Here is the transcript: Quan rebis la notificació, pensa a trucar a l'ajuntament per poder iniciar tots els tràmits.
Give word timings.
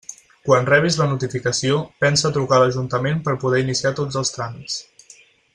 Quan 0.45 0.69
rebis 0.69 0.95
la 1.01 1.05
notificació, 1.11 1.77
pensa 2.05 2.25
a 2.29 2.33
trucar 2.39 2.59
a 2.59 2.63
l'ajuntament 2.65 3.23
per 3.29 3.37
poder 3.45 3.63
iniciar 3.69 3.97
tots 4.01 4.21
els 4.23 4.37
tràmits. 4.39 4.83